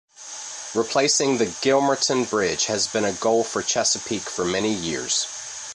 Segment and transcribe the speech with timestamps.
[0.73, 5.27] Replacing the Gilmerton Bridge has been a goal for Chesapeake for many years.